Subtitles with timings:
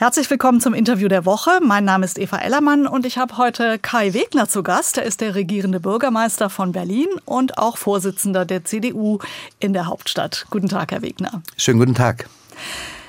[0.00, 1.58] Herzlich willkommen zum Interview der Woche.
[1.60, 4.96] Mein Name ist Eva Ellermann und ich habe heute Kai Wegner zu Gast.
[4.96, 9.18] Er ist der regierende Bürgermeister von Berlin und auch Vorsitzender der CDU
[9.58, 10.46] in der Hauptstadt.
[10.50, 11.42] Guten Tag, Herr Wegner.
[11.56, 12.28] Schönen guten Tag.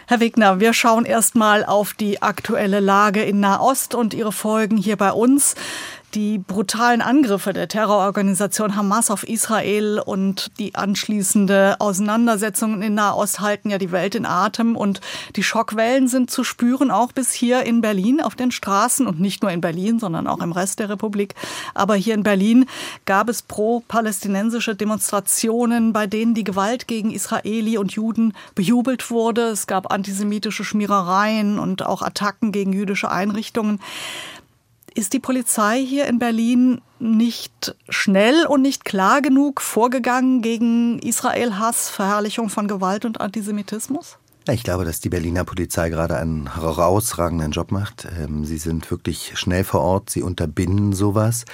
[0.07, 4.95] Herr Wegner, wir schauen erstmal auf die aktuelle Lage in Nahost und ihre Folgen hier
[4.95, 5.53] bei uns
[6.15, 13.69] die brutalen Angriffe der Terrororganisation Hamas auf Israel und die anschließende Auseinandersetzungen in Nahost halten
[13.69, 15.01] ja die Welt in Atem und
[15.35, 19.43] die Schockwellen sind zu spüren, auch bis hier in Berlin auf den Straßen und nicht
[19.43, 21.35] nur in Berlin, sondern auch im Rest der Republik.
[21.73, 22.65] Aber hier in Berlin
[23.05, 29.49] gab es pro-palästinensische Demonstrationen, bei denen die Gewalt gegen Israeli und Juden bejubelt wurde.
[29.49, 33.79] Es gab antisemitische Schmierereien und auch Attacken gegen jüdische Einrichtungen.
[34.95, 41.89] Ist die Polizei hier in Berlin nicht schnell und nicht klar genug vorgegangen gegen Israel-Hass,
[41.89, 44.17] Verherrlichung von Gewalt und Antisemitismus?
[44.51, 48.07] Ich glaube, dass die Berliner Polizei gerade einen herausragenden Job macht.
[48.19, 51.45] Ähm, sie sind wirklich schnell vor Ort, sie unterbinden sowas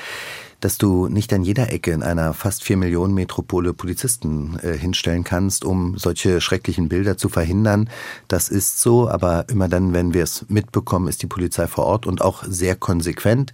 [0.60, 5.24] dass du nicht an jeder Ecke in einer fast vier Millionen Metropole Polizisten äh, hinstellen
[5.24, 7.90] kannst, um solche schrecklichen Bilder zu verhindern.
[8.28, 12.06] Das ist so, aber immer dann, wenn wir es mitbekommen, ist die Polizei vor Ort
[12.06, 13.52] und auch sehr konsequent.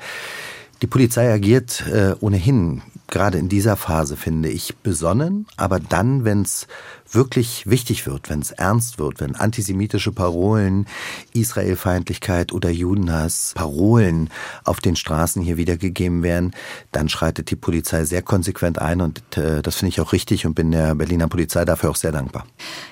[0.81, 2.81] Die Polizei agiert äh, ohnehin
[3.11, 6.67] gerade in dieser Phase, finde ich, besonnen, aber dann, wenn es
[7.11, 10.87] wirklich wichtig wird, wenn es ernst wird, wenn antisemitische Parolen,
[11.33, 14.29] Israelfeindlichkeit oder Judenhass, Parolen
[14.63, 16.53] auf den Straßen hier wiedergegeben werden,
[16.91, 20.55] dann schreitet die Polizei sehr konsequent ein und äh, das finde ich auch richtig und
[20.55, 22.45] bin der Berliner Polizei dafür auch sehr dankbar.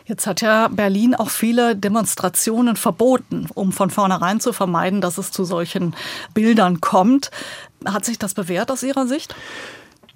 [0.06, 5.32] Jetzt hat ja Berlin auch viele Demonstrationen verboten, um von vornherein zu vermeiden, dass es
[5.32, 5.96] zu solchen
[6.34, 7.32] Bildern kommt.
[7.86, 9.34] Hat sich das bewährt aus Ihrer Sicht?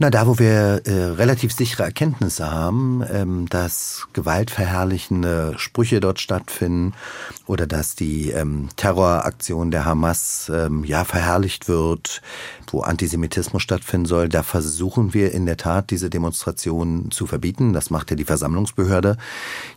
[0.04, 6.92] Na, da, wo wir äh, relativ sichere Erkenntnisse haben, ähm, dass gewaltverherrlichende Sprüche dort stattfinden
[7.48, 12.22] oder dass die ähm, Terroraktion der Hamas ähm, ja verherrlicht wird,
[12.70, 17.72] wo Antisemitismus stattfinden soll, da versuchen wir in der Tat diese Demonstrationen zu verbieten.
[17.72, 19.16] Das macht ja die Versammlungsbehörde.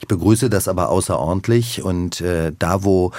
[0.01, 3.13] Ich begrüße das aber außerordentlich und äh, da, wo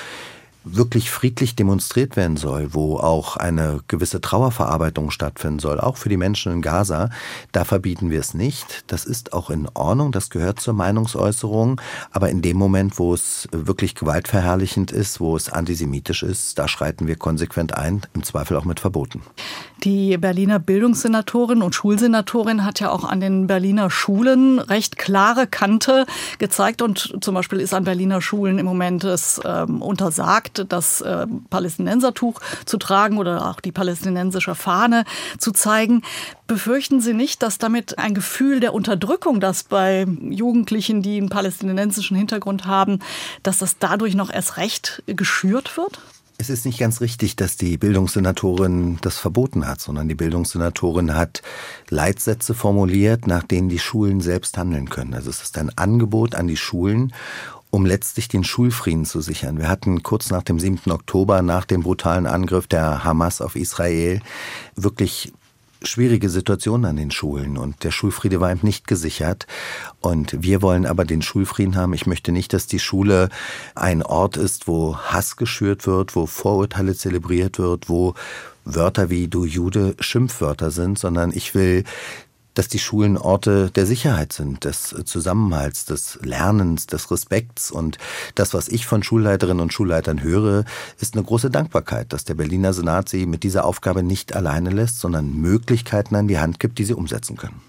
[0.76, 6.18] wirklich friedlich demonstriert werden soll, wo auch eine gewisse Trauerverarbeitung stattfinden soll, auch für die
[6.18, 7.10] Menschen in Gaza,
[7.52, 8.84] da verbieten wir es nicht.
[8.88, 11.82] Das ist auch in Ordnung, das gehört zur Meinungsäußerung.
[12.12, 17.08] Aber in dem Moment, wo es wirklich gewaltverherrlichend ist, wo es antisemitisch ist, da schreiten
[17.08, 19.22] wir konsequent ein, im Zweifel auch mit Verboten.
[19.84, 26.06] Die Berliner Bildungssenatorin und Schulsenatorin hat ja auch an den Berliner Schulen recht klare Kante
[26.40, 31.28] gezeigt und zum Beispiel ist an Berliner Schulen im Moment es ähm, untersagt, das äh,
[31.50, 35.06] Palästinensertuch zu tragen oder auch die palästinensische Fahne
[35.38, 36.02] zu zeigen.
[36.48, 42.18] Befürchten Sie nicht, dass damit ein Gefühl der Unterdrückung, das bei Jugendlichen, die einen palästinensischen
[42.18, 43.00] Hintergrund haben,
[43.44, 46.00] dass das dadurch noch erst recht geschürt wird?
[46.40, 51.42] Es ist nicht ganz richtig, dass die Bildungssenatorin das verboten hat, sondern die Bildungssenatorin hat
[51.90, 55.16] Leitsätze formuliert, nach denen die Schulen selbst handeln können.
[55.16, 57.12] Also es ist ein Angebot an die Schulen,
[57.70, 59.58] um letztlich den Schulfrieden zu sichern.
[59.58, 60.92] Wir hatten kurz nach dem 7.
[60.92, 64.22] Oktober, nach dem brutalen Angriff der Hamas auf Israel,
[64.76, 65.34] wirklich
[65.84, 69.46] schwierige Situation an den Schulen und der Schulfriede war eben nicht gesichert.
[70.00, 71.94] Und wir wollen aber den Schulfrieden haben.
[71.94, 73.30] Ich möchte nicht, dass die Schule
[73.76, 78.16] ein Ort ist, wo Hass geschürt wird, wo Vorurteile zelebriert wird, wo
[78.66, 81.84] Wörter wie du Jude Schimpfwörter sind, sondern ich will
[82.58, 87.72] dass die Schulen Orte der Sicherheit sind, des Zusammenhalts, des Lernens, des Respekts.
[87.72, 87.98] Und
[88.36, 90.66] das, was ich von Schulleiterinnen und Schulleitern höre,
[91.00, 95.00] ist eine große Dankbarkeit, dass der Berliner Senat sie mit dieser Aufgabe nicht alleine lässt,
[95.00, 97.62] sondern Möglichkeiten an die Hand gibt, die sie umsetzen können.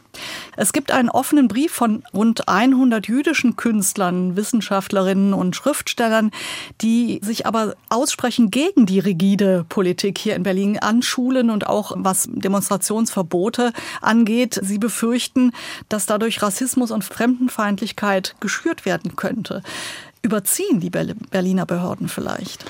[0.60, 6.32] Es gibt einen offenen Brief von rund 100 jüdischen Künstlern, Wissenschaftlerinnen und Schriftstellern,
[6.80, 11.92] die sich aber aussprechen gegen die rigide Politik hier in Berlin an Schulen und auch
[11.94, 14.58] was Demonstrationsverbote angeht.
[14.60, 15.52] Sie befürchten,
[15.88, 19.62] dass dadurch Rassismus und Fremdenfeindlichkeit geschürt werden könnte.
[20.22, 22.64] Überziehen die Berliner Behörden vielleicht?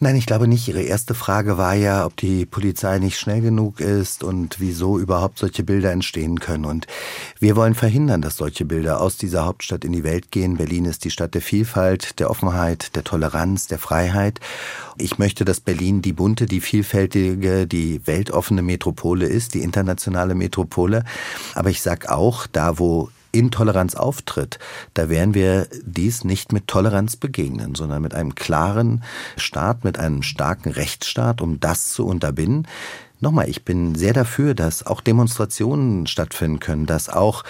[0.00, 0.68] Nein, ich glaube nicht.
[0.68, 5.38] Ihre erste Frage war ja, ob die Polizei nicht schnell genug ist und wieso überhaupt
[5.40, 6.66] solche Bilder entstehen können.
[6.66, 6.86] Und
[7.40, 10.56] wir wollen verhindern, dass solche Bilder aus dieser Hauptstadt in die Welt gehen.
[10.56, 14.38] Berlin ist die Stadt der Vielfalt, der Offenheit, der Toleranz, der Freiheit.
[14.98, 21.02] Ich möchte, dass Berlin die bunte, die vielfältige, die weltoffene Metropole ist, die internationale Metropole.
[21.56, 24.58] Aber ich sag auch, da wo Intoleranz auftritt,
[24.94, 29.04] da werden wir dies nicht mit Toleranz begegnen, sondern mit einem klaren
[29.36, 32.66] Staat, mit einem starken Rechtsstaat, um das zu unterbinden.
[33.20, 37.42] Nochmal, ich bin sehr dafür, dass auch Demonstrationen stattfinden können, dass auch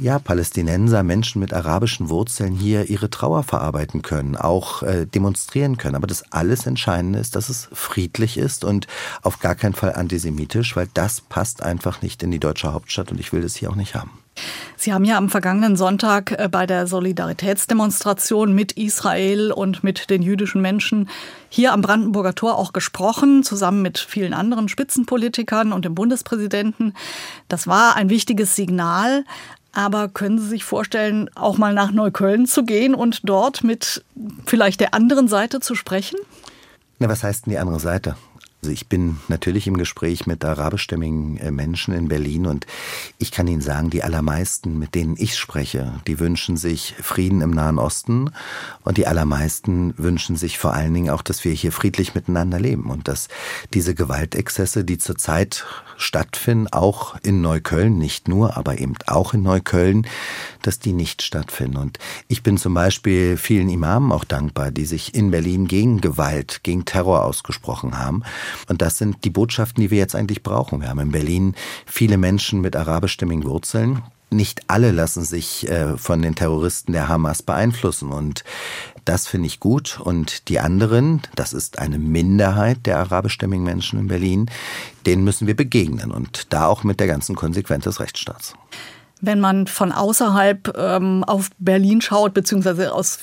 [0.00, 5.94] ja, Palästinenser, Menschen mit arabischen Wurzeln hier ihre Trauer verarbeiten können, auch äh, demonstrieren können.
[5.94, 8.86] Aber das alles Entscheidende ist, dass es friedlich ist und
[9.20, 13.20] auf gar keinen Fall antisemitisch, weil das passt einfach nicht in die deutsche Hauptstadt und
[13.20, 14.23] ich will das hier auch nicht haben.
[14.76, 20.22] Sie haben ja am vergangenen Sonntag äh, bei der Solidaritätsdemonstration mit Israel und mit den
[20.22, 21.08] jüdischen Menschen
[21.48, 26.94] hier am Brandenburger Tor auch gesprochen, zusammen mit vielen anderen Spitzenpolitikern und dem Bundespräsidenten.
[27.48, 29.24] Das war ein wichtiges Signal.
[29.76, 34.04] Aber können Sie sich vorstellen, auch mal nach Neukölln zu gehen und dort mit
[34.46, 36.16] vielleicht der anderen Seite zu sprechen?
[37.00, 38.14] Na, was heißt denn die andere Seite?
[38.64, 42.66] Also ich bin natürlich im Gespräch mit arabischstämmigen äh, Menschen in Berlin und
[43.18, 47.50] ich kann Ihnen sagen, die allermeisten, mit denen ich spreche, die wünschen sich Frieden im
[47.50, 48.30] Nahen Osten
[48.82, 52.90] und die allermeisten wünschen sich vor allen Dingen auch, dass wir hier friedlich miteinander leben
[52.90, 53.28] und dass
[53.74, 55.66] diese Gewaltexzesse, die zurzeit
[55.98, 60.06] stattfinden, auch in Neukölln, nicht nur, aber eben auch in Neukölln,
[60.62, 61.76] dass die nicht stattfinden.
[61.76, 66.60] Und ich bin zum Beispiel vielen Imamen auch dankbar, die sich in Berlin gegen Gewalt,
[66.62, 68.22] gegen Terror ausgesprochen haben.
[68.68, 70.80] Und das sind die Botschaften, die wir jetzt eigentlich brauchen.
[70.80, 71.54] Wir haben in Berlin
[71.86, 74.02] viele Menschen mit arabischstämmigen Wurzeln
[74.34, 78.10] nicht alle lassen sich äh, von den Terroristen der Hamas beeinflussen.
[78.10, 78.44] Und
[79.04, 80.00] das finde ich gut.
[80.00, 84.50] Und die anderen, das ist eine Minderheit der arabischstämmigen Menschen in Berlin,
[85.06, 86.10] denen müssen wir begegnen.
[86.10, 88.54] Und da auch mit der ganzen Konsequenz des Rechtsstaats.
[89.26, 93.20] Wenn man von außerhalb ähm, auf Berlin schaut, beziehungsweise aus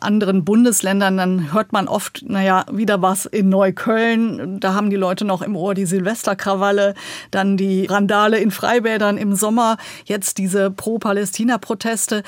[0.00, 4.60] anderen Bundesländern, dann hört man oft, naja, wieder was in Neukölln.
[4.60, 6.94] Da haben die Leute noch im Ohr die Silvesterkrawalle,
[7.30, 12.22] dann die Randale in Freibädern im Sommer, jetzt diese Pro-Palästina-Proteste.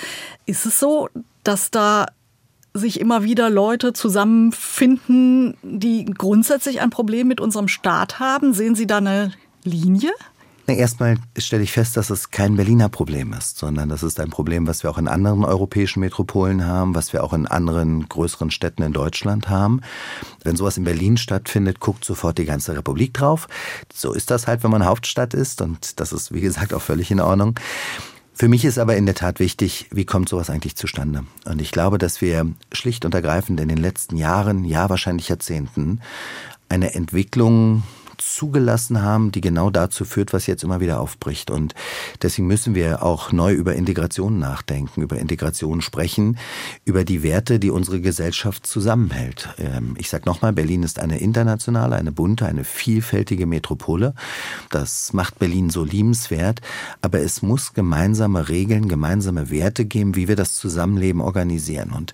[0.47, 1.09] Ist es so,
[1.45, 2.07] dass da
[2.75, 8.53] sich immer wieder Leute zusammenfinden, die grundsätzlich ein Problem mit unserem Staat haben?
[8.53, 9.33] Sehen Sie da eine
[9.63, 10.11] Linie?
[10.67, 14.67] Erstmal stelle ich fest, dass es kein Berliner Problem ist, sondern das ist ein Problem,
[14.67, 18.83] was wir auch in anderen europäischen Metropolen haben, was wir auch in anderen größeren Städten
[18.83, 19.83] in Deutschland haben.
[20.43, 23.47] Wenn sowas in Berlin stattfindet, guckt sofort die ganze Republik drauf.
[23.93, 27.11] So ist das halt, wenn man Hauptstadt ist und das ist, wie gesagt, auch völlig
[27.11, 27.61] in Ordnung.
[28.33, 31.25] Für mich ist aber in der Tat wichtig, wie kommt sowas eigentlich zustande?
[31.45, 36.01] Und ich glaube, dass wir schlicht und ergreifend in den letzten Jahren, ja wahrscheinlich Jahrzehnten,
[36.69, 37.85] eine Entwicklung
[38.19, 41.51] zugelassen haben, die genau dazu führt, was jetzt immer wieder aufbricht.
[41.51, 41.75] Und
[42.23, 46.39] deswegen müssen wir auch neu über Integration nachdenken, über Integration sprechen,
[46.85, 49.49] über die Werte, die unsere Gesellschaft zusammenhält.
[49.59, 54.15] Ähm, ich sage nochmal, Berlin ist eine internationale, eine bunte, eine vielfältige Metropole.
[54.71, 56.61] Das macht Berlin so liebenswert.
[57.03, 61.91] Aber es muss gemeinsame Regeln, gemeinsame Werte geben, wie wir das Zusammenleben organisieren.
[61.91, 62.13] Und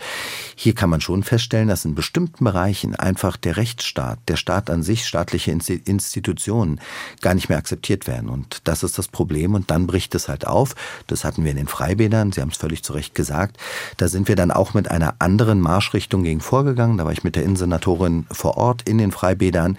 [0.55, 4.83] hier kann man schon feststellen, dass in bestimmten Bereichen einfach der Rechtsstaat, der Staat an
[4.83, 6.81] sich, staatliche Institutionen, Institutionen
[7.21, 8.29] gar nicht mehr akzeptiert werden.
[8.31, 9.55] Und das ist das Problem.
[9.55, 10.75] Und dann bricht es halt auf.
[11.07, 12.33] Das hatten wir in den Freibädern.
[12.33, 13.59] Sie haben es völlig zu Recht gesagt.
[13.97, 16.97] Da sind wir dann auch mit einer anderen Marschrichtung gegen vorgegangen.
[16.99, 19.77] Da war ich mit der Innensenatorin vor Ort in den Freibädern.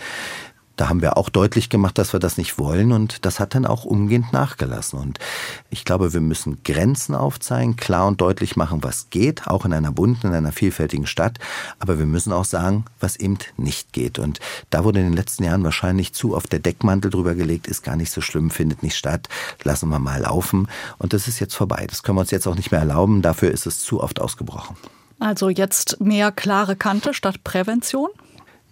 [0.81, 3.67] Da haben wir auch deutlich gemacht, dass wir das nicht wollen und das hat dann
[3.67, 4.97] auch umgehend nachgelassen.
[4.97, 5.19] Und
[5.69, 9.91] ich glaube, wir müssen Grenzen aufzeigen, klar und deutlich machen, was geht, auch in einer
[9.91, 11.37] bunten, in einer vielfältigen Stadt.
[11.77, 14.17] Aber wir müssen auch sagen, was eben nicht geht.
[14.17, 14.39] Und
[14.71, 17.95] da wurde in den letzten Jahren wahrscheinlich zu auf der Deckmantel drüber gelegt, ist gar
[17.95, 19.29] nicht so schlimm, findet nicht statt,
[19.61, 20.67] lassen wir mal laufen.
[20.97, 21.85] Und das ist jetzt vorbei.
[21.87, 23.21] Das können wir uns jetzt auch nicht mehr erlauben.
[23.21, 24.75] Dafür ist es zu oft ausgebrochen.
[25.19, 28.09] Also jetzt mehr klare Kante statt Prävention?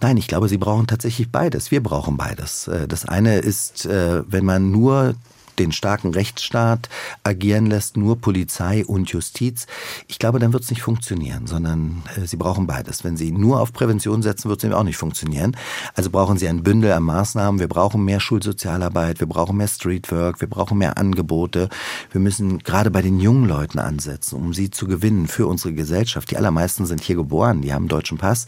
[0.01, 1.71] Nein, ich glaube, sie brauchen tatsächlich beides.
[1.71, 2.67] Wir brauchen beides.
[2.67, 5.15] Äh, das eine ist, äh, wenn man nur
[5.59, 6.89] den starken Rechtsstaat
[7.23, 9.67] agieren lässt, nur Polizei und Justiz,
[10.07, 13.03] ich glaube, dann wird es nicht funktionieren, sondern äh, sie brauchen beides.
[13.03, 15.55] Wenn sie nur auf Prävention setzen, wird es eben auch nicht funktionieren.
[15.93, 17.59] Also brauchen sie ein Bündel an Maßnahmen.
[17.59, 21.69] Wir brauchen mehr Schulsozialarbeit, wir brauchen mehr Streetwork, wir brauchen mehr Angebote.
[22.11, 26.31] Wir müssen gerade bei den jungen Leuten ansetzen, um sie zu gewinnen für unsere Gesellschaft.
[26.31, 28.45] Die allermeisten sind hier geboren, die haben deutschen Pass.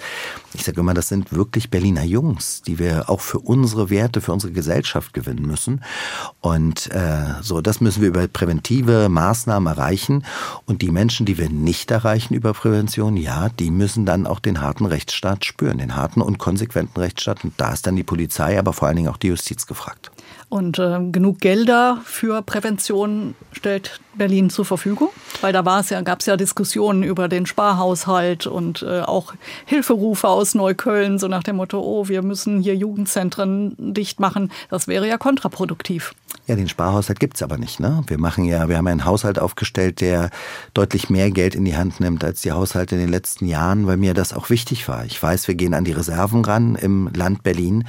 [0.53, 4.33] Ich sage immer, das sind wirklich Berliner Jungs, die wir auch für unsere Werte, für
[4.33, 5.83] unsere Gesellschaft gewinnen müssen.
[6.39, 7.00] Und äh,
[7.41, 10.25] so, das müssen wir über präventive Maßnahmen erreichen.
[10.65, 14.61] Und die Menschen, die wir nicht erreichen über Prävention, ja, die müssen dann auch den
[14.61, 17.43] harten Rechtsstaat spüren, den harten und konsequenten Rechtsstaat.
[17.43, 20.11] Und da ist dann die Polizei, aber vor allen Dingen auch die Justiz gefragt.
[20.49, 25.09] Und äh, genug Gelder für Prävention stellt Berlin zur Verfügung?
[25.39, 29.33] Weil da ja, gab es ja Diskussionen über den Sparhaushalt und äh, auch
[29.65, 34.51] Hilferufe aus Neukölln, so nach dem Motto, oh, wir müssen hier Jugendzentren dicht machen.
[34.69, 36.13] Das wäre ja kontraproduktiv.
[36.47, 37.79] Ja, den Sparhaushalt gibt's aber nicht.
[37.79, 38.03] Ne?
[38.07, 40.31] Wir machen ja, wir haben einen Haushalt aufgestellt, der
[40.73, 43.97] deutlich mehr Geld in die Hand nimmt als die Haushalte in den letzten Jahren, weil
[43.97, 45.05] mir das auch wichtig war.
[45.05, 47.85] Ich weiß, wir gehen an die Reserven ran im Land Berlin,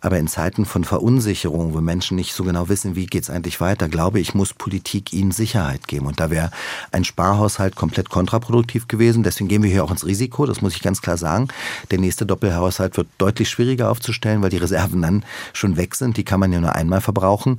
[0.00, 3.88] aber in Zeiten von Verunsicherung, wo Menschen nicht so genau wissen, wie geht's eigentlich weiter,
[3.88, 6.06] glaube ich, muss Politik ihnen Sicherheit geben.
[6.06, 6.50] Und da wäre
[6.92, 9.22] ein Sparhaushalt komplett kontraproduktiv gewesen.
[9.22, 11.48] Deswegen gehen wir hier auch ins Risiko, das muss ich ganz klar sagen.
[11.90, 16.16] Der nächste Doppelhaushalt wird deutlich schwieriger aufzustellen, weil die Reserven dann schon weg sind.
[16.16, 17.56] Die kann man ja nur einmal verbrauchen.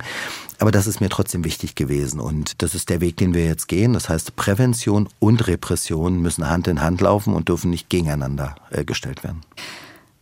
[0.58, 2.20] Aber das ist mir trotzdem wichtig gewesen.
[2.20, 3.92] Und das ist der Weg, den wir jetzt gehen.
[3.92, 8.84] Das heißt, Prävention und Repression müssen Hand in Hand laufen und dürfen nicht gegeneinander äh,
[8.84, 9.42] gestellt werden.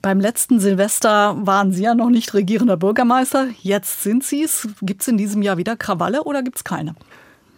[0.02, 3.46] Beim letzten Silvester waren Sie ja noch nicht regierender Bürgermeister.
[3.62, 4.68] Jetzt sind Sie es.
[4.82, 6.94] Gibt es in diesem Jahr wieder Krawalle oder gibt es keine?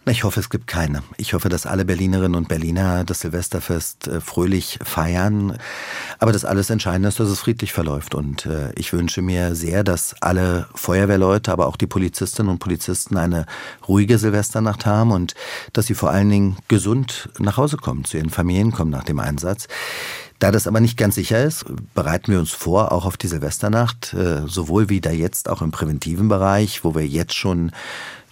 [0.09, 1.03] Ich hoffe, es gibt keine.
[1.17, 5.57] Ich hoffe, dass alle Berlinerinnen und Berliner das Silvesterfest äh, fröhlich feiern.
[6.17, 8.15] Aber das alles Entscheidende ist, dass es friedlich verläuft.
[8.15, 13.17] Und äh, ich wünsche mir sehr, dass alle Feuerwehrleute, aber auch die Polizistinnen und Polizisten
[13.17, 13.45] eine
[13.85, 15.35] ruhige Silvesternacht haben und
[15.73, 19.19] dass sie vor allen Dingen gesund nach Hause kommen, zu ihren Familien kommen nach dem
[19.19, 19.67] Einsatz.
[20.39, 21.65] Da das aber nicht ganz sicher ist,
[21.95, 25.71] bereiten wir uns vor, auch auf die Silvesternacht, äh, sowohl wie da jetzt auch im
[25.71, 27.71] präventiven Bereich, wo wir jetzt schon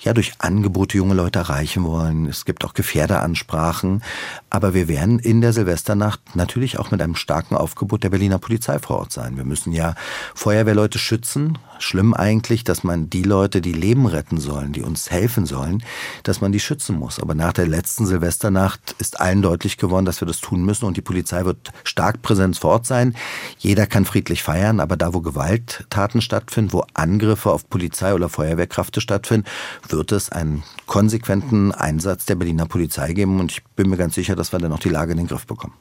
[0.05, 2.27] ja durch Angebote junge Leute erreichen wollen.
[2.27, 4.03] Es gibt auch Gefährderansprachen.
[4.49, 8.79] Aber wir werden in der Silvesternacht natürlich auch mit einem starken Aufgebot der Berliner Polizei
[8.79, 9.35] vor Ort sein.
[9.35, 9.95] Wir müssen ja
[10.33, 11.57] Feuerwehrleute schützen.
[11.79, 15.83] Schlimm eigentlich, dass man die Leute, die Leben retten sollen, die uns helfen sollen,
[16.23, 17.19] dass man die schützen muss.
[17.19, 20.95] Aber nach der letzten Silvesternacht ist allen deutlich geworden, dass wir das tun müssen und
[20.95, 23.15] die Polizei wird stark präsent vor Ort sein.
[23.57, 28.99] Jeder kann friedlich feiern, aber da, wo Gewalttaten stattfinden, wo Angriffe auf Polizei oder Feuerwehrkräfte
[28.99, 29.47] stattfinden,
[29.87, 34.35] wird es einen konsequenten Einsatz der Berliner Polizei geben und ich bin mir ganz sicher,
[34.35, 35.73] dass wir dann noch die Lage in den Griff bekommen.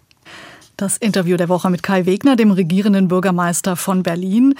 [0.76, 4.54] Das Interview der Woche mit Kai Wegner, dem regierenden Bürgermeister von Berlin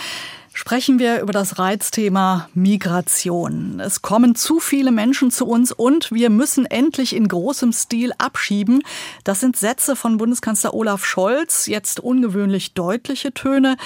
[0.54, 3.80] sprechen wir über das Reizthema Migration.
[3.80, 8.82] Es kommen zu viele Menschen zu uns und wir müssen endlich in großem Stil abschieben.
[9.24, 13.76] Das sind Sätze von Bundeskanzler Olaf Scholz, jetzt ungewöhnlich deutliche Töne.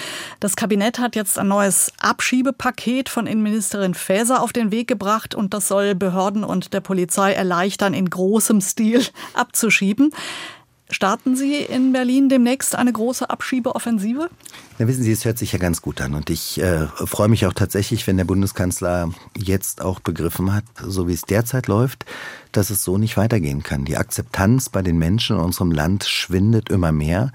[0.40, 5.54] Das Kabinett hat jetzt ein neues Abschiebepaket von Innenministerin Faeser auf den Weg gebracht und
[5.54, 10.12] das soll Behörden und der Polizei erleichtern, in großem Stil abzuschieben.
[10.90, 14.30] Starten Sie in Berlin demnächst eine große Abschiebeoffensive?
[14.78, 16.14] Na, wissen Sie, es hört sich ja ganz gut an.
[16.14, 21.06] Und ich äh, freue mich auch tatsächlich, wenn der Bundeskanzler jetzt auch begriffen hat, so
[21.06, 22.06] wie es derzeit läuft,
[22.52, 23.84] dass es so nicht weitergehen kann.
[23.84, 27.32] Die Akzeptanz bei den Menschen in unserem Land schwindet immer mehr.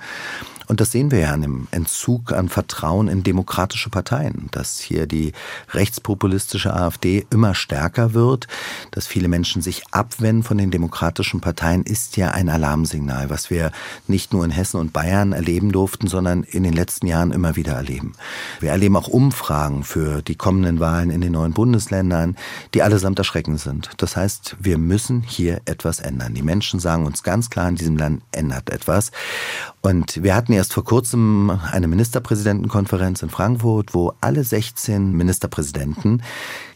[0.73, 5.05] Und das sehen wir ja an dem Entzug an Vertrauen in demokratische Parteien, dass hier
[5.05, 5.31] die
[5.69, 8.47] rechtspopulistische AfD immer stärker wird,
[8.89, 13.71] dass viele Menschen sich abwenden von den demokratischen Parteien, ist ja ein Alarmsignal, was wir
[14.07, 17.73] nicht nur in Hessen und Bayern erleben durften, sondern in den letzten Jahren immer wieder
[17.73, 18.13] erleben.
[18.59, 22.35] Wir erleben auch Umfragen für die kommenden Wahlen in den neuen Bundesländern,
[22.73, 23.91] die allesamt erschreckend sind.
[23.97, 26.33] Das heißt, wir müssen hier etwas ändern.
[26.33, 29.11] Die Menschen sagen uns ganz klar, in diesem Land ändert etwas.
[29.85, 36.23] Und wir hatten erst vor kurzem eine Ministerpräsidentenkonferenz in Frankfurt, wo alle 16 Ministerpräsidenten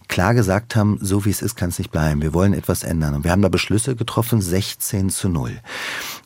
[0.09, 2.21] klar gesagt haben, so wie es ist, kann es nicht bleiben.
[2.21, 3.15] Wir wollen etwas ändern.
[3.15, 5.61] Und wir haben da Beschlüsse getroffen, 16 zu 0.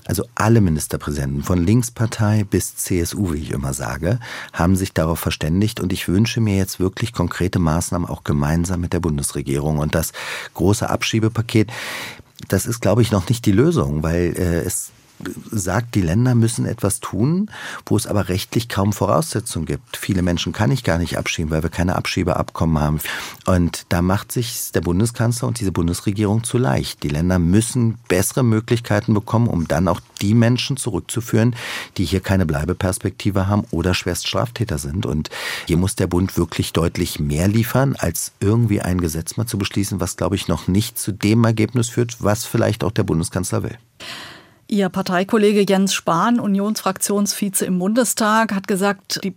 [0.05, 4.19] Also alle Ministerpräsidenten von Linkspartei bis CSU, wie ich immer sage,
[4.51, 5.79] haben sich darauf verständigt.
[5.79, 9.77] Und ich wünsche mir jetzt wirklich konkrete Maßnahmen auch gemeinsam mit der Bundesregierung.
[9.77, 10.13] Und das
[10.55, 11.71] große Abschiebepaket,
[12.47, 14.91] das ist, glaube ich, noch nicht die Lösung, weil äh, es
[15.51, 17.49] sagt, die Länder müssen etwas tun,
[17.85, 19.97] wo es aber rechtlich kaum Voraussetzungen gibt.
[19.97, 22.99] Viele Menschen kann ich gar nicht abschieben, weil wir keine Abschiebeabkommen haben.
[23.45, 27.03] Und da macht sich der Bundeskanzler und diese Bundesregierung zu leicht.
[27.03, 31.55] Die Länder müssen bessere Möglichkeiten bekommen, um dann auch die Menschen zurückzuführen,
[31.97, 35.05] die hier keine Bleibeperspektive haben oder schwerst Straftäter sind.
[35.05, 35.29] Und
[35.67, 39.99] hier muss der Bund wirklich deutlich mehr liefern, als irgendwie ein Gesetz mal zu beschließen,
[39.99, 43.77] was, glaube ich, noch nicht zu dem Ergebnis führt, was vielleicht auch der Bundeskanzler will.
[44.71, 49.35] Ihr Parteikollege Jens Spahn, Unionsfraktionsvize im Bundestag, hat gesagt, die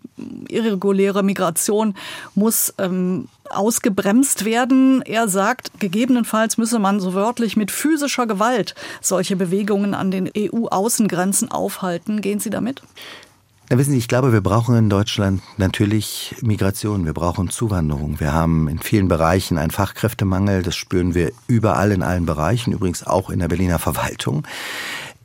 [0.48, 1.96] irreguläre Migration
[2.36, 5.02] muss ähm, ausgebremst werden.
[5.02, 11.50] Er sagt, gegebenenfalls müsse man so wörtlich mit physischer Gewalt solche Bewegungen an den EU-Außengrenzen
[11.50, 12.20] aufhalten.
[12.20, 12.82] Gehen Sie damit?
[13.70, 17.06] Na, wissen Sie, ich glaube, wir brauchen in Deutschland natürlich Migration.
[17.06, 18.20] Wir brauchen Zuwanderung.
[18.20, 20.62] Wir haben in vielen Bereichen einen Fachkräftemangel.
[20.62, 24.46] Das spüren wir überall in allen Bereichen, übrigens auch in der Berliner Verwaltung.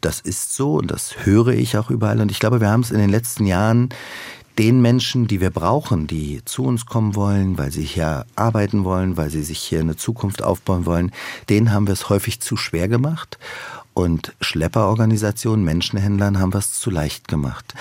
[0.01, 2.21] Das ist so und das höre ich auch überall.
[2.21, 3.89] Und ich glaube, wir haben es in den letzten Jahren
[4.57, 9.15] den Menschen, die wir brauchen, die zu uns kommen wollen, weil sie hier arbeiten wollen,
[9.15, 11.11] weil sie sich hier eine Zukunft aufbauen wollen,
[11.47, 13.39] denen haben wir es häufig zu schwer gemacht.
[13.99, 17.73] Und Schlepperorganisationen, Menschenhändlern haben wir es zu leicht gemacht.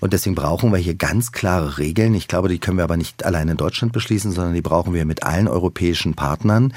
[0.00, 2.14] Und deswegen brauchen wir hier ganz klare Regeln.
[2.14, 5.04] Ich glaube, die können wir aber nicht allein in Deutschland beschließen, sondern die brauchen wir
[5.04, 6.72] mit allen europäischen Partnern.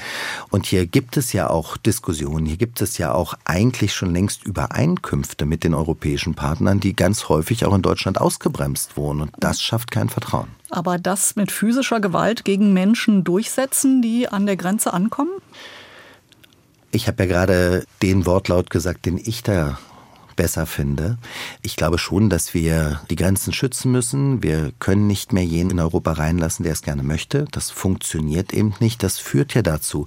[0.50, 4.44] Und hier gibt es ja auch Diskussionen, hier gibt es ja auch eigentlich schon längst
[4.44, 9.22] Übereinkünfte mit den europäischen Partnern, die ganz häufig auch in Deutschland ausgebremst wurden.
[9.22, 10.48] Und das schafft kein Vertrauen.
[10.68, 15.30] Aber das mit physischer Gewalt gegen Menschen durchsetzen, die an der Grenze ankommen?
[16.94, 19.80] Ich habe ja gerade den Wortlaut gesagt, den ich da
[20.36, 21.18] besser finde.
[21.62, 24.42] Ich glaube schon, dass wir die Grenzen schützen müssen.
[24.42, 27.46] Wir können nicht mehr jeden in Europa reinlassen, der es gerne möchte.
[27.50, 29.02] Das funktioniert eben nicht.
[29.02, 30.06] Das führt ja dazu,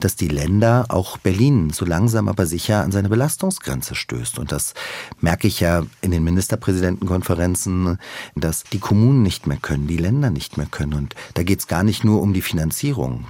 [0.00, 4.38] dass die Länder, auch Berlin, so langsam aber sicher an seine Belastungsgrenze stößt.
[4.38, 4.74] Und das
[5.20, 7.98] merke ich ja in den Ministerpräsidentenkonferenzen,
[8.34, 10.94] dass die Kommunen nicht mehr können, die Länder nicht mehr können.
[10.94, 13.26] Und da geht es gar nicht nur um die Finanzierung,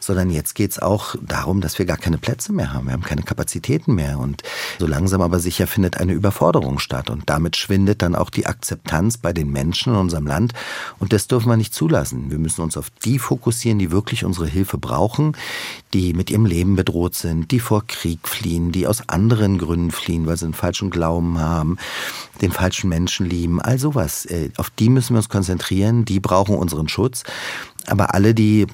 [0.00, 2.86] sondern jetzt geht es auch darum, dass wir gar keine Plätze mehr haben.
[2.86, 4.18] Wir haben keine Kapazitäten mehr.
[4.18, 4.42] Und
[4.78, 9.16] so langsam aber sicher findet eine Überforderung statt und damit schwindet dann auch die Akzeptanz
[9.16, 10.52] bei den Menschen in unserem Land
[10.98, 12.32] und das dürfen wir nicht zulassen.
[12.32, 15.36] Wir müssen uns auf die fokussieren, die wirklich unsere Hilfe brauchen,
[15.94, 20.26] die mit ihrem Leben bedroht sind, die vor Krieg fliehen, die aus anderen Gründen fliehen,
[20.26, 21.76] weil sie einen falschen Glauben haben,
[22.42, 24.26] den falschen Menschen lieben, all sowas.
[24.26, 27.22] Äh, auf die müssen wir uns konzentrieren, die brauchen unseren Schutz.
[27.86, 28.66] Aber alle, die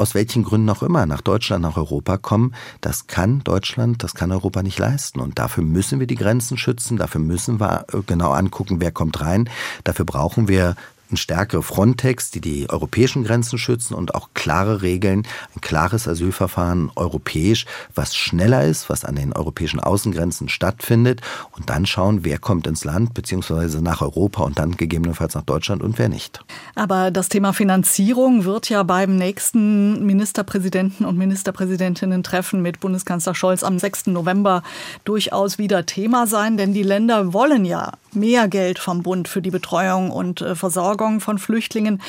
[0.00, 4.32] aus welchen Gründen auch immer nach Deutschland, nach Europa kommen, das kann Deutschland, das kann
[4.32, 5.20] Europa nicht leisten.
[5.20, 9.20] Und dafür müssen wir die Grenzen schützen, dafür müssen wir äh, genau angucken, wer kommt
[9.20, 9.50] rein.
[9.84, 10.74] Dafür brauchen wir
[11.10, 16.90] eine stärkere Frontex, die die europäischen Grenzen schützen und auch klare Regeln, ein klares Asylverfahren
[16.96, 21.20] europäisch, was schneller ist, was an den europäischen Außengrenzen stattfindet
[21.52, 25.82] und dann schauen, wer kommt ins Land beziehungsweise nach Europa und dann gegebenenfalls nach Deutschland
[25.82, 26.44] und wer nicht.
[26.74, 33.78] Aber das Thema Finanzierung wird ja beim nächsten Ministerpräsidenten und Ministerpräsidentinnen-Treffen mit Bundeskanzler Scholz am
[33.78, 34.06] 6.
[34.08, 34.62] November
[35.04, 39.50] durchaus wieder Thema sein, denn die Länder wollen ja mehr Geld vom Bund für die
[39.50, 42.00] Betreuung und äh, Versorgung von Flüchtlingen.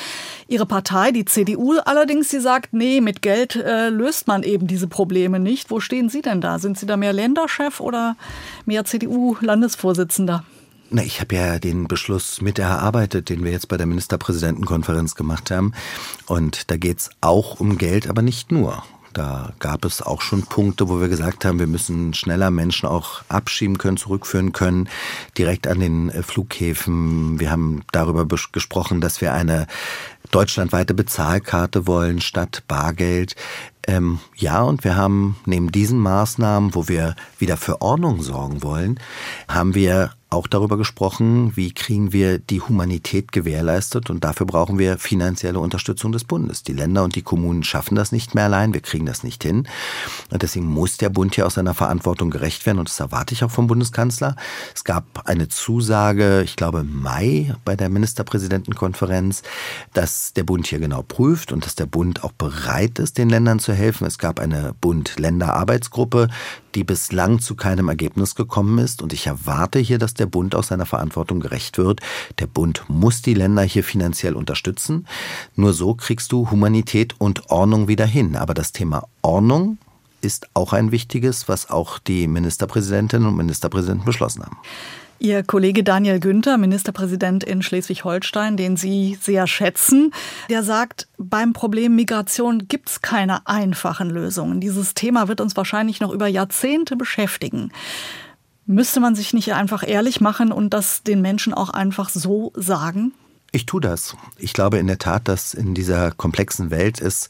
[0.48, 4.88] Ihre Partei, die CDU allerdings, sie sagt, nee, mit Geld äh, löst man eben diese
[4.88, 5.70] Probleme nicht.
[5.70, 6.58] Wo stehen Sie denn da?
[6.58, 8.16] Sind Sie da mehr Länderchef oder
[8.66, 10.44] mehr CDU-Landesvorsitzender?
[10.94, 15.50] Na, ich habe ja den Beschluss mit erarbeitet, den wir jetzt bei der Ministerpräsidentenkonferenz gemacht
[15.50, 15.72] haben.
[16.26, 18.82] Und da geht's auch um Geld, aber nicht nur.
[19.12, 23.22] Da gab es auch schon Punkte, wo wir gesagt haben, wir müssen schneller Menschen auch
[23.28, 24.88] abschieben können, zurückführen können,
[25.36, 27.38] direkt an den äh, Flughäfen.
[27.38, 29.66] Wir haben darüber gesprochen, dass wir eine
[30.30, 33.36] deutschlandweite Bezahlkarte wollen statt Bargeld.
[33.86, 39.00] Ähm, ja, und wir haben neben diesen Maßnahmen, wo wir wieder für Ordnung sorgen wollen,
[39.48, 44.98] haben wir auch darüber gesprochen, wie kriegen wir die Humanität gewährleistet und dafür brauchen wir
[44.98, 46.62] finanzielle Unterstützung des Bundes.
[46.62, 49.68] Die Länder und die Kommunen schaffen das nicht mehr allein, wir kriegen das nicht hin.
[50.30, 53.44] Und deswegen muss der Bund hier aus seiner Verantwortung gerecht werden und das erwarte ich
[53.44, 54.36] auch vom Bundeskanzler.
[54.74, 59.42] Es gab eine Zusage, ich glaube Mai bei der Ministerpräsidentenkonferenz,
[59.92, 63.58] dass der Bund hier genau prüft und dass der Bund auch bereit ist, den Ländern
[63.58, 64.06] zu helfen.
[64.06, 66.28] Es gab eine Bund-Länder-Arbeitsgruppe,
[66.74, 69.02] die bislang zu keinem Ergebnis gekommen ist.
[69.02, 72.00] Und ich erwarte hier, dass der Bund aus seiner Verantwortung gerecht wird.
[72.38, 75.06] Der Bund muss die Länder hier finanziell unterstützen.
[75.56, 78.36] Nur so kriegst du Humanität und Ordnung wieder hin.
[78.36, 79.78] Aber das Thema Ordnung
[80.20, 84.58] ist auch ein wichtiges, was auch die Ministerpräsidentinnen und Ministerpräsidenten beschlossen haben.
[85.22, 90.12] Ihr Kollege Daniel Günther, Ministerpräsident in Schleswig-Holstein, den Sie sehr schätzen,
[90.50, 94.60] der sagt, beim Problem Migration gibt es keine einfachen Lösungen.
[94.60, 97.70] Dieses Thema wird uns wahrscheinlich noch über Jahrzehnte beschäftigen.
[98.66, 103.12] Müsste man sich nicht einfach ehrlich machen und das den Menschen auch einfach so sagen?
[103.50, 104.16] Ich tue das.
[104.38, 107.28] Ich glaube in der Tat, dass in dieser komplexen Welt es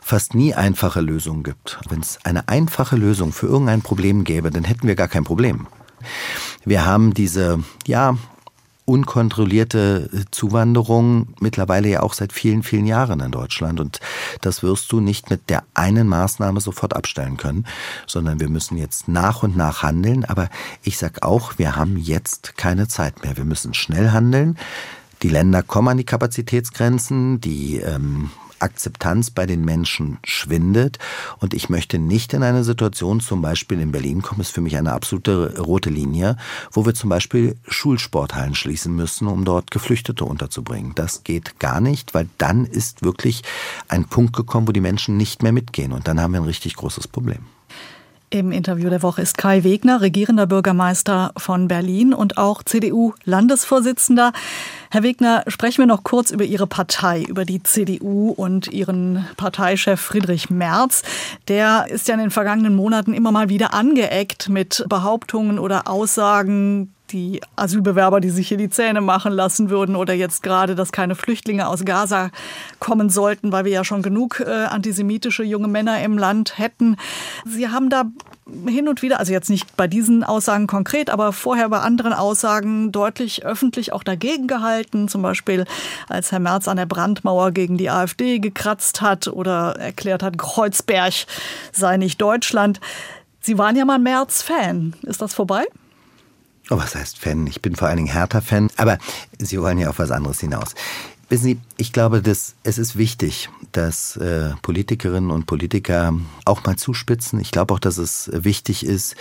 [0.00, 1.80] fast nie einfache Lösungen gibt.
[1.88, 5.66] Wenn es eine einfache Lösung für irgendein Problem gäbe, dann hätten wir gar kein Problem.
[6.64, 8.16] Wir haben diese, ja,
[8.86, 13.80] unkontrollierte Zuwanderung mittlerweile ja auch seit vielen, vielen Jahren in Deutschland.
[13.80, 14.00] Und
[14.40, 17.66] das wirst du nicht mit der einen Maßnahme sofort abstellen können,
[18.06, 20.24] sondern wir müssen jetzt nach und nach handeln.
[20.24, 20.48] Aber
[20.82, 23.36] ich sag auch, wir haben jetzt keine Zeit mehr.
[23.36, 24.56] Wir müssen schnell handeln.
[25.22, 30.98] Die Länder kommen an die Kapazitätsgrenzen, die ähm, Akzeptanz bei den Menschen schwindet.
[31.38, 34.76] Und ich möchte nicht in eine Situation, zum Beispiel in Berlin kommen, ist für mich
[34.76, 36.36] eine absolute rote Linie,
[36.72, 40.92] wo wir zum Beispiel Schulsporthallen schließen müssen, um dort Geflüchtete unterzubringen.
[40.94, 43.42] Das geht gar nicht, weil dann ist wirklich
[43.88, 45.92] ein Punkt gekommen, wo die Menschen nicht mehr mitgehen.
[45.92, 47.55] Und dann haben wir ein richtig großes Problem.
[48.30, 54.32] Im Interview der Woche ist Kai Wegner, regierender Bürgermeister von Berlin und auch CDU-Landesvorsitzender.
[54.90, 60.00] Herr Wegner, sprechen wir noch kurz über Ihre Partei, über die CDU und Ihren Parteichef
[60.00, 61.02] Friedrich Merz.
[61.46, 66.95] Der ist ja in den vergangenen Monaten immer mal wieder angeeckt mit Behauptungen oder Aussagen,
[67.10, 71.14] die Asylbewerber, die sich hier die Zähne machen lassen würden oder jetzt gerade, dass keine
[71.14, 72.30] Flüchtlinge aus Gaza
[72.78, 76.96] kommen sollten, weil wir ja schon genug äh, antisemitische junge Männer im Land hätten.
[77.44, 78.04] Sie haben da
[78.66, 82.92] hin und wieder, also jetzt nicht bei diesen Aussagen konkret, aber vorher bei anderen Aussagen
[82.92, 85.08] deutlich öffentlich auch dagegen gehalten.
[85.08, 85.64] Zum Beispiel,
[86.08, 91.26] als Herr Merz an der Brandmauer gegen die AfD gekratzt hat oder erklärt hat, Kreuzberg
[91.72, 92.80] sei nicht Deutschland.
[93.40, 94.94] Sie waren ja mal Merz-Fan.
[95.02, 95.66] Ist das vorbei?
[96.68, 97.46] Oh, was heißt Fan?
[97.46, 98.70] Ich bin vor allen Dingen Hertha-Fan.
[98.76, 98.98] Aber
[99.38, 100.74] Sie wollen ja auf was anderes hinaus.
[101.28, 106.76] Wissen Sie, ich glaube, dass es ist wichtig, dass äh, Politikerinnen und Politiker auch mal
[106.76, 107.40] zuspitzen.
[107.40, 109.16] Ich glaube auch, dass es wichtig ist,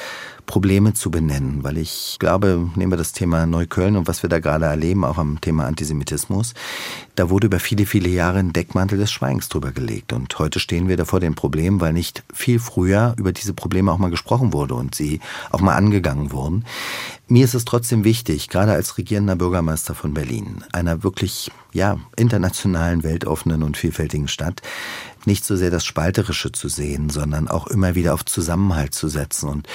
[0.46, 4.40] Probleme zu benennen, weil ich glaube, nehmen wir das Thema Neukölln und was wir da
[4.40, 6.54] gerade erleben, auch am Thema Antisemitismus,
[7.16, 10.14] da wurde über viele, viele Jahre ein Deckmantel des Schweigens drüber gelegt.
[10.14, 13.92] Und heute stehen wir da vor dem Problem, weil nicht viel früher über diese Probleme
[13.92, 15.20] auch mal gesprochen wurde und sie
[15.52, 16.66] auch mal angegangen wurden.
[17.28, 23.04] Mir ist es trotzdem wichtig, gerade als regierender Bürgermeister von Berlin, einer wirklich, ja, internationalen,
[23.04, 24.62] weltoffenen und vielfältigen Stadt,
[25.28, 29.50] nicht so sehr das Spalterische zu sehen, sondern auch immer wieder auf Zusammenhalt zu setzen.
[29.50, 29.68] Und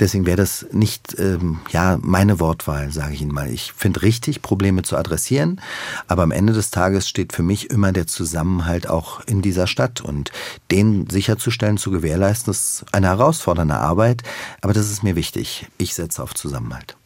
[0.00, 3.50] deswegen wäre das nicht ähm, ja meine Wortwahl, sage ich Ihnen mal.
[3.50, 5.60] Ich finde richtig, Probleme zu adressieren,
[6.08, 10.00] aber am Ende des Tages steht für mich immer der Zusammenhalt auch in dieser Stadt
[10.00, 10.30] und
[10.70, 14.22] den sicherzustellen, zu gewährleisten, ist eine herausfordernde Arbeit,
[14.60, 15.66] aber das ist mir wichtig.
[15.78, 16.96] Ich setze auf Zusammenhalt.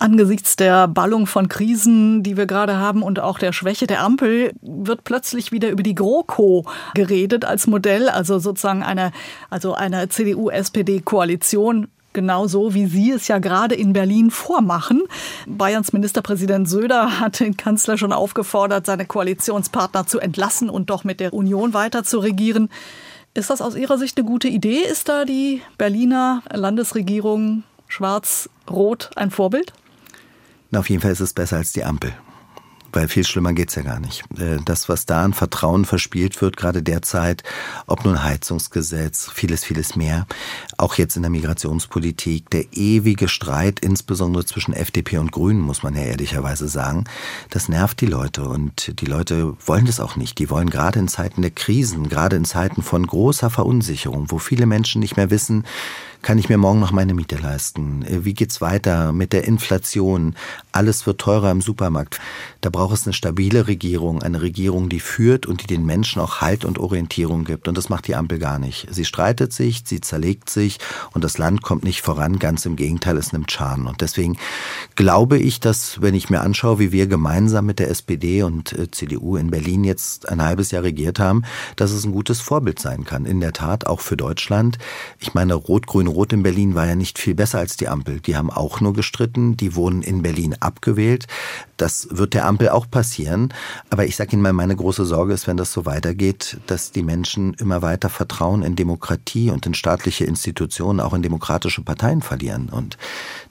[0.00, 4.52] Angesichts der Ballung von Krisen, die wir gerade haben und auch der Schwäche der Ampel,
[4.62, 9.10] wird plötzlich wieder über die GroKo geredet als Modell, also sozusagen eine,
[9.50, 15.02] also eine CDU-SPD-Koalition genauso wie Sie es ja gerade in Berlin vormachen.
[15.46, 21.20] Bayerns Ministerpräsident Söder hat den Kanzler schon aufgefordert, seine Koalitionspartner zu entlassen und doch mit
[21.20, 22.70] der Union weiter zu regieren.
[23.34, 24.80] Ist das aus Ihrer Sicht eine gute Idee?
[24.80, 29.72] Ist da die Berliner Landesregierung schwarz-rot ein Vorbild?
[30.70, 32.12] Na, auf jeden Fall ist es besser als die Ampel.
[32.92, 34.24] Weil viel schlimmer geht's ja gar nicht.
[34.38, 37.42] Äh, das, was da an Vertrauen verspielt wird, gerade derzeit,
[37.86, 40.26] ob nun Heizungsgesetz, vieles, vieles mehr,
[40.78, 45.94] auch jetzt in der Migrationspolitik, der ewige Streit, insbesondere zwischen FDP und Grünen, muss man
[45.94, 47.04] ja ehrlicherweise sagen,
[47.50, 50.38] das nervt die Leute und die Leute wollen das auch nicht.
[50.38, 54.64] Die wollen gerade in Zeiten der Krisen, gerade in Zeiten von großer Verunsicherung, wo viele
[54.64, 55.64] Menschen nicht mehr wissen,
[56.22, 58.02] kann ich mir morgen noch meine Miete leisten?
[58.02, 60.34] Äh, wie geht's weiter mit der Inflation?
[60.72, 62.20] Alles wird teurer im Supermarkt.
[62.60, 66.40] Da braucht es eine stabile Regierung, eine Regierung, die führt und die den Menschen auch
[66.40, 67.68] Halt und Orientierung gibt.
[67.68, 68.88] Und das macht die Ampel gar nicht.
[68.90, 70.78] Sie streitet sich, sie zerlegt sich
[71.12, 72.38] und das Land kommt nicht voran.
[72.38, 73.86] Ganz im Gegenteil, es nimmt Schaden.
[73.86, 74.36] Und deswegen
[74.96, 78.90] glaube ich, dass, wenn ich mir anschaue, wie wir gemeinsam mit der SPD und äh,
[78.90, 81.44] CDU in Berlin jetzt ein halbes Jahr regiert haben,
[81.76, 83.24] dass es ein gutes Vorbild sein kann.
[83.24, 84.78] In der Tat auch für Deutschland.
[85.20, 88.20] Ich meine, Rot-Grün Rot in Berlin war ja nicht viel besser als die Ampel.
[88.20, 91.26] Die haben auch nur gestritten, die wurden in Berlin abgewählt.
[91.76, 93.54] Das wird der Ampel auch passieren.
[93.90, 97.02] Aber ich sage Ihnen mal, meine große Sorge ist, wenn das so weitergeht, dass die
[97.02, 102.68] Menschen immer weiter Vertrauen in Demokratie und in staatliche Institutionen, auch in demokratische Parteien verlieren.
[102.68, 102.98] Und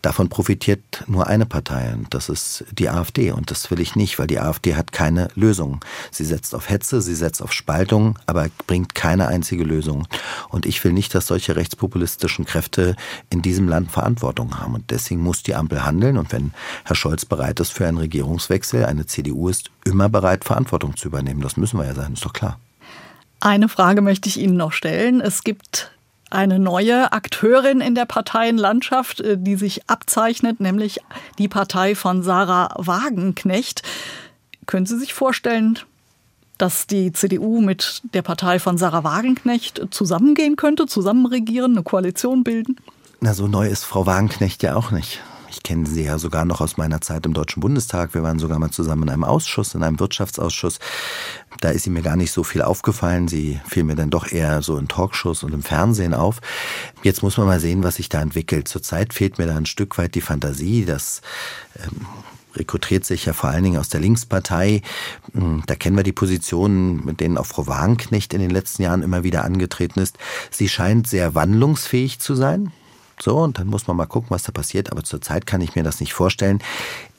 [0.01, 3.31] davon profitiert nur eine Partei, und das ist die AfD.
[3.31, 5.79] Und das will ich nicht, weil die AfD hat keine Lösung.
[6.11, 10.07] Sie setzt auf Hetze, sie setzt auf Spaltung, aber bringt keine einzige Lösung.
[10.49, 12.95] Und ich will nicht, dass solche rechtspopulistischen Kräfte
[13.29, 14.73] in diesem Land Verantwortung haben.
[14.73, 16.17] Und deswegen muss die Ampel handeln.
[16.17, 16.51] Und wenn
[16.85, 21.41] Herr Scholz bereit ist für einen Regierungswechsel, eine CDU ist immer bereit, Verantwortung zu übernehmen.
[21.41, 22.59] Das müssen wir ja sein, ist doch klar.
[23.39, 25.21] Eine Frage möchte ich Ihnen noch stellen.
[25.21, 25.91] Es gibt
[26.29, 31.01] eine neue Akteurin in der Parteienlandschaft, äh, die sich abzeichnet, nämlich
[31.37, 33.83] die Partei von Sarah Wagenknecht.
[34.65, 35.79] Können Sie sich vorstellen,
[36.57, 42.43] dass die CDU mit der Partei von Sarah Wagenknecht zusammengehen könnte, zusammen regieren, eine Koalition
[42.43, 42.77] bilden?
[43.19, 45.21] Na, so neu ist Frau Wagenknecht ja auch nicht.
[45.49, 48.13] Ich kenne sie ja sogar noch aus meiner Zeit im Deutschen Bundestag.
[48.13, 50.79] Wir waren sogar mal zusammen in einem Ausschuss, in einem Wirtschaftsausschuss.
[51.61, 53.27] Da ist sie mir gar nicht so viel aufgefallen.
[53.27, 56.41] Sie fiel mir dann doch eher so in Talkshows und im Fernsehen auf.
[57.01, 58.67] Jetzt muss man mal sehen, was sich da entwickelt.
[58.67, 61.21] Zurzeit fehlt mir da ein Stück weit die Fantasie, dass
[61.81, 62.05] ähm,
[62.55, 64.81] rekrutiert sich ja vor allen Dingen aus der Linkspartei.
[65.33, 69.03] Hm, da kennen wir die Positionen, mit denen auch Frau Wagenknecht in den letzten Jahren
[69.03, 70.17] immer wieder angetreten ist.
[70.51, 72.71] Sie scheint sehr wandlungsfähig zu sein.
[73.19, 74.91] So, und dann muss man mal gucken, was da passiert.
[74.91, 76.59] Aber zurzeit kann ich mir das nicht vorstellen.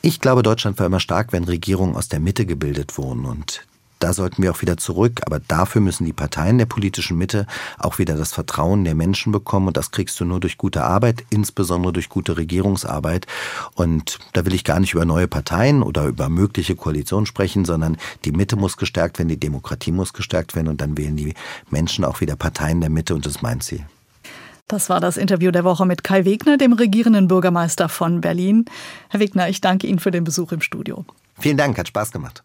[0.00, 3.24] Ich glaube, Deutschland war immer stark, wenn Regierungen aus der Mitte gebildet wurden.
[3.24, 3.66] Und
[3.98, 5.20] da sollten wir auch wieder zurück.
[5.26, 7.46] Aber dafür müssen die Parteien der politischen Mitte
[7.78, 9.68] auch wieder das Vertrauen der Menschen bekommen.
[9.68, 13.26] Und das kriegst du nur durch gute Arbeit, insbesondere durch gute Regierungsarbeit.
[13.74, 17.96] Und da will ich gar nicht über neue Parteien oder über mögliche Koalitionen sprechen, sondern
[18.24, 21.34] die Mitte muss gestärkt werden, die Demokratie muss gestärkt werden und dann wählen die
[21.70, 23.84] Menschen auch wieder Parteien der Mitte und das ist mein Ziel.
[24.68, 28.66] Das war das Interview der Woche mit Kai Wegner, dem regierenden Bürgermeister von Berlin.
[29.08, 31.06] Herr Wegner, ich danke Ihnen für den Besuch im Studio.
[31.38, 32.42] Vielen Dank, hat Spaß gemacht.